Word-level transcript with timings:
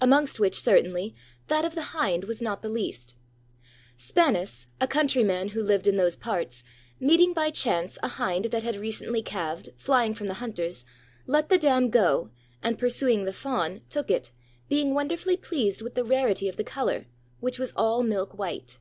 Amongst 0.00 0.38
which, 0.38 0.60
certainly, 0.60 1.12
that 1.48 1.64
of 1.64 1.74
the 1.74 1.82
hind 1.90 2.22
was 2.22 2.40
not 2.40 2.62
the 2.62 2.68
least. 2.68 3.16
Spanus, 3.96 4.68
a 4.80 4.86
countryman 4.86 5.48
who 5.48 5.60
lived 5.60 5.88
in 5.88 5.96
those 5.96 6.14
parts, 6.14 6.62
meeting 7.00 7.32
by 7.32 7.50
chance 7.50 7.98
a 8.00 8.06
hind 8.06 8.44
that 8.52 8.62
had 8.62 8.76
recently 8.76 9.22
calved, 9.22 9.70
flying 9.76 10.14
from 10.14 10.28
the 10.28 10.34
hunters, 10.38 10.84
let 11.26 11.48
the 11.48 11.58
dam 11.58 11.90
go, 11.90 12.30
and 12.62 12.78
pursuing 12.78 13.24
the 13.24 13.32
fawn, 13.32 13.80
took 13.88 14.08
it, 14.08 14.30
being 14.68 14.92
w^onderfully 14.94 15.42
pleased 15.42 15.80
wdth 15.82 15.94
the 15.94 16.04
rarity 16.04 16.48
of 16.48 16.56
the 16.56 16.62
color, 16.62 17.06
which 17.40 17.58
was 17.58 17.72
all 17.74 18.04
milk 18.04 18.38
white. 18.38 18.78